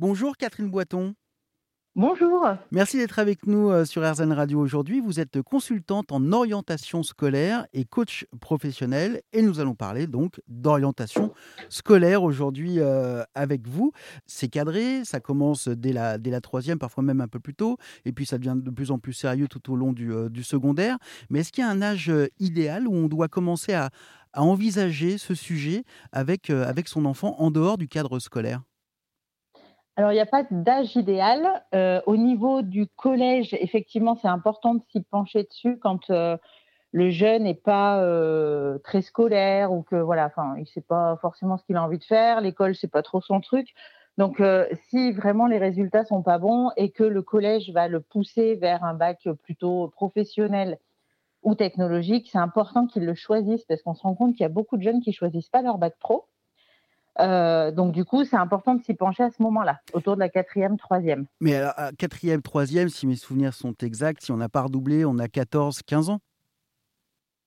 Bonjour 0.00 0.38
Catherine 0.38 0.70
Boiton. 0.70 1.14
Bonjour. 1.94 2.46
Merci 2.70 2.96
d'être 2.96 3.18
avec 3.18 3.46
nous 3.46 3.68
euh, 3.68 3.84
sur 3.84 4.02
RZN 4.02 4.32
Radio 4.32 4.58
aujourd'hui. 4.58 4.98
Vous 4.98 5.20
êtes 5.20 5.42
consultante 5.42 6.10
en 6.10 6.32
orientation 6.32 7.02
scolaire 7.02 7.66
et 7.74 7.84
coach 7.84 8.24
professionnel 8.40 9.20
et 9.34 9.42
nous 9.42 9.60
allons 9.60 9.74
parler 9.74 10.06
donc 10.06 10.40
d'orientation 10.48 11.34
scolaire 11.68 12.22
aujourd'hui 12.22 12.76
euh, 12.78 13.24
avec 13.34 13.68
vous. 13.68 13.92
C'est 14.24 14.48
cadré, 14.48 15.04
ça 15.04 15.20
commence 15.20 15.68
dès 15.68 15.92
la, 15.92 16.16
dès 16.16 16.30
la 16.30 16.40
troisième, 16.40 16.78
parfois 16.78 17.04
même 17.04 17.20
un 17.20 17.28
peu 17.28 17.38
plus 17.38 17.54
tôt, 17.54 17.76
et 18.06 18.12
puis 18.12 18.24
ça 18.24 18.38
devient 18.38 18.56
de 18.56 18.70
plus 18.70 18.92
en 18.92 18.98
plus 18.98 19.12
sérieux 19.12 19.48
tout 19.48 19.70
au 19.70 19.76
long 19.76 19.92
du, 19.92 20.14
euh, 20.14 20.30
du 20.30 20.44
secondaire. 20.44 20.96
Mais 21.28 21.40
est-ce 21.40 21.52
qu'il 21.52 21.62
y 21.62 21.66
a 21.66 21.70
un 21.70 21.82
âge 21.82 22.10
idéal 22.38 22.88
où 22.88 22.94
on 22.94 23.08
doit 23.08 23.28
commencer 23.28 23.74
à, 23.74 23.90
à 24.32 24.42
envisager 24.42 25.18
ce 25.18 25.34
sujet 25.34 25.84
avec, 26.10 26.48
avec 26.48 26.88
son 26.88 27.04
enfant 27.04 27.38
en 27.38 27.50
dehors 27.50 27.76
du 27.76 27.86
cadre 27.86 28.18
scolaire? 28.18 28.62
Alors, 30.00 30.12
il 30.12 30.14
n'y 30.14 30.20
a 30.22 30.24
pas 30.24 30.44
d'âge 30.50 30.96
idéal. 30.96 31.62
Euh, 31.74 32.00
au 32.06 32.16
niveau 32.16 32.62
du 32.62 32.86
collège, 32.86 33.52
effectivement, 33.60 34.14
c'est 34.14 34.28
important 34.28 34.74
de 34.74 34.80
s'y 34.90 35.02
pencher 35.02 35.42
dessus 35.42 35.78
quand 35.78 36.08
euh, 36.08 36.38
le 36.92 37.10
jeune 37.10 37.42
n'est 37.42 37.52
pas 37.52 38.02
euh, 38.02 38.78
très 38.78 39.02
scolaire 39.02 39.72
ou 39.72 39.82
que 39.82 39.96
voilà, 39.96 40.24
enfin, 40.24 40.54
il 40.56 40.62
ne 40.62 40.64
sait 40.64 40.80
pas 40.80 41.18
forcément 41.20 41.58
ce 41.58 41.64
qu'il 41.64 41.76
a 41.76 41.82
envie 41.82 41.98
de 41.98 42.04
faire. 42.04 42.40
L'école, 42.40 42.74
c'est 42.74 42.90
pas 42.90 43.02
trop 43.02 43.20
son 43.20 43.42
truc. 43.42 43.74
Donc, 44.16 44.42
si 44.88 45.12
vraiment 45.12 45.46
les 45.46 45.58
résultats 45.58 46.06
sont 46.06 46.22
pas 46.22 46.38
bons 46.38 46.70
et 46.78 46.90
que 46.90 47.04
le 47.04 47.20
collège 47.20 47.70
va 47.70 47.86
le 47.86 48.00
pousser 48.00 48.54
vers 48.54 48.82
un 48.84 48.94
bac 48.94 49.28
plutôt 49.42 49.88
professionnel 49.88 50.78
ou 51.42 51.54
technologique, 51.54 52.30
c'est 52.32 52.38
important 52.38 52.86
qu'il 52.86 53.04
le 53.04 53.14
choisisse 53.14 53.66
parce 53.66 53.82
qu'on 53.82 53.94
se 53.94 54.02
rend 54.02 54.14
compte 54.14 54.32
qu'il 54.32 54.44
y 54.44 54.46
a 54.46 54.48
beaucoup 54.50 54.78
de 54.78 54.82
jeunes 54.82 55.02
qui 55.02 55.12
choisissent 55.12 55.50
pas 55.50 55.60
leur 55.60 55.76
bac 55.76 55.94
pro 56.00 56.24
euh, 57.18 57.70
donc 57.72 57.92
du 57.92 58.04
coup, 58.04 58.24
c'est 58.24 58.36
important 58.36 58.74
de 58.74 58.82
s'y 58.82 58.94
pencher 58.94 59.22
à 59.22 59.30
ce 59.30 59.42
moment-là, 59.42 59.80
autour 59.92 60.14
de 60.14 60.20
la 60.20 60.28
quatrième, 60.28 60.78
troisième. 60.78 61.26
Mais 61.40 61.56
alors, 61.56 61.74
quatrième, 61.98 62.42
troisième, 62.42 62.88
si 62.88 63.06
mes 63.06 63.16
souvenirs 63.16 63.54
sont 63.54 63.74
exacts, 63.82 64.22
si 64.22 64.32
on 64.32 64.36
n'a 64.36 64.48
pas 64.48 64.62
redoublé, 64.62 65.04
on 65.04 65.18
a 65.18 65.28
14, 65.28 65.82
15 65.82 66.10
ans? 66.10 66.20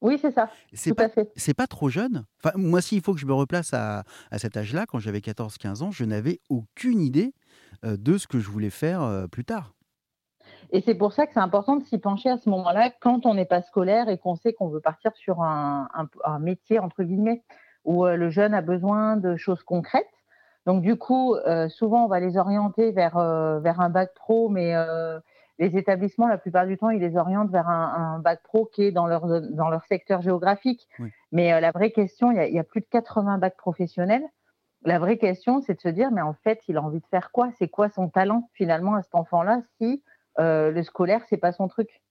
Oui, 0.00 0.18
c'est 0.20 0.32
ça. 0.32 0.50
C'est 0.72 0.94
pas, 0.94 1.08
c'est 1.36 1.54
pas 1.54 1.68
trop 1.68 1.88
jeune? 1.88 2.24
Enfin, 2.42 2.56
moi, 2.56 2.82
s'il 2.82 3.00
faut 3.02 3.14
que 3.14 3.20
je 3.20 3.26
me 3.26 3.32
replace 3.32 3.72
à, 3.72 4.02
à 4.32 4.38
cet 4.38 4.56
âge-là, 4.56 4.84
quand 4.84 4.98
j'avais 4.98 5.20
14-15 5.20 5.84
ans, 5.84 5.90
je 5.92 6.04
n'avais 6.04 6.40
aucune 6.48 7.00
idée 7.00 7.32
euh, 7.84 7.96
de 7.96 8.18
ce 8.18 8.26
que 8.26 8.40
je 8.40 8.50
voulais 8.50 8.70
faire 8.70 9.02
euh, 9.02 9.28
plus 9.28 9.44
tard. 9.44 9.74
Et 10.72 10.80
c'est 10.80 10.96
pour 10.96 11.12
ça 11.12 11.26
que 11.26 11.32
c'est 11.32 11.40
important 11.40 11.76
de 11.76 11.84
s'y 11.84 11.98
pencher 11.98 12.30
à 12.30 12.36
ce 12.36 12.50
moment-là, 12.50 12.90
quand 13.00 13.26
on 13.26 13.34
n'est 13.34 13.44
pas 13.44 13.62
scolaire 13.62 14.08
et 14.08 14.18
qu'on 14.18 14.34
sait 14.34 14.52
qu'on 14.52 14.68
veut 14.68 14.80
partir 14.80 15.14
sur 15.14 15.40
un, 15.42 15.88
un 16.24 16.38
métier, 16.40 16.80
entre 16.80 17.04
guillemets 17.04 17.44
où 17.84 18.04
euh, 18.06 18.16
le 18.16 18.30
jeune 18.30 18.54
a 18.54 18.62
besoin 18.62 19.16
de 19.16 19.36
choses 19.36 19.62
concrètes. 19.62 20.06
Donc 20.66 20.82
du 20.82 20.96
coup, 20.96 21.34
euh, 21.34 21.68
souvent 21.68 22.04
on 22.04 22.08
va 22.08 22.20
les 22.20 22.36
orienter 22.36 22.92
vers 22.92 23.16
euh, 23.16 23.58
vers 23.60 23.80
un 23.80 23.90
bac 23.90 24.14
pro, 24.14 24.48
mais 24.48 24.74
les 25.58 25.76
établissements, 25.76 26.28
la 26.28 26.38
plupart 26.38 26.66
du 26.66 26.78
temps, 26.78 26.90
ils 26.90 27.00
les 27.00 27.16
orientent 27.16 27.50
vers 27.50 27.68
un, 27.68 28.18
bac 28.20 28.42
pro 28.42 28.66
qui 28.66 28.84
est 28.84 28.92
dans 28.92 29.06
leur 29.06 29.26
dans 29.26 29.68
leur 29.68 29.84
secteur 29.86 30.22
géographique. 30.22 30.88
Mais 31.32 31.60
la 31.60 31.70
vraie 31.72 31.90
question, 31.90 32.30
il 32.30 32.36
y, 32.36 32.40
a, 32.40 32.46
il 32.46 32.54
y, 32.54 32.58
a, 32.58 32.64
plus 32.64 32.80
de 32.80 32.86
80 32.86 33.38
bacs 33.38 33.56
professionnels. 33.56 34.24
La 34.84 34.98
vraie 34.98 35.18
question, 35.18 35.60
c'est 35.60 35.74
de 35.74 35.80
se 35.80 35.88
dire, 35.88 36.10
mais 36.10 36.22
en 36.22 36.32
fait, 36.32 36.60
il 36.68 36.76
a 36.76 36.82
envie 36.82 37.00
de 37.00 37.06
faire 37.06 37.30
quoi? 37.30 37.50
C'est 37.58 37.68
quoi 37.68 37.88
son 37.88 38.08
talent 38.08 38.48
finalement 38.54 38.94
à 38.94 39.02
cet 39.02 39.14
enfant-là 39.14 39.62
si 39.78 40.02
le 40.38 40.82
scolaire, 40.82 41.22
c'est 41.28 41.36
pas 41.36 41.52
son 41.52 41.68
truc? 41.68 42.02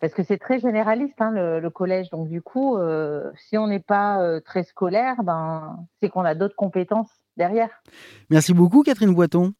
Parce 0.00 0.14
que 0.14 0.22
c'est 0.22 0.38
très 0.38 0.58
généraliste 0.58 1.20
hein, 1.20 1.30
le, 1.30 1.70
collège, 1.70 2.10
donc 2.10 2.28
du 2.28 2.42
coup, 2.42 2.76
euh, 2.76 3.30
si 3.36 3.58
on 3.58 3.66
n'est 3.66 3.80
pas 3.80 4.20
euh, 4.20 4.40
très 4.40 4.64
scolaire, 4.64 5.16
ben, 5.22 5.86
c'est 6.00 6.08
qu'on 6.08 6.24
a 6.24 6.34
d'autres 6.34 6.56
compétences 6.56 7.10
derrière. 7.36 7.70
Merci 8.30 8.54
beaucoup 8.54 8.82
Catherine 8.82 9.14
Boiton. 9.14 9.52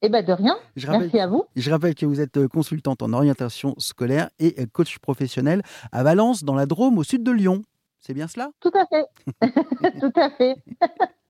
Eh 0.00 0.08
ben 0.08 0.24
de 0.24 0.32
rien. 0.32 0.56
Merci 0.76 1.18
à 1.18 1.26
vous. 1.26 1.44
Je 1.56 1.70
rappelle 1.70 1.94
que 1.96 2.06
vous 2.06 2.20
êtes 2.20 2.36
euh, 2.36 2.46
consultante 2.46 3.02
en 3.02 3.12
orientation 3.12 3.74
scolaire 3.78 4.30
et 4.38 4.66
coach 4.68 4.98
professionnel 5.00 5.62
à 5.90 6.04
Valence, 6.04 6.44
dans 6.44 6.54
la 6.54 6.66
Drôme, 6.66 6.98
au 6.98 7.02
sud 7.02 7.24
de 7.24 7.32
Lyon. 7.32 7.62
C'est 7.98 8.14
bien 8.14 8.28
cela? 8.28 8.50
Tout 8.60 8.70
à 8.74 8.86
fait. 8.86 9.06
Tout 10.00 10.12
à 10.14 10.30
fait. 10.30 10.54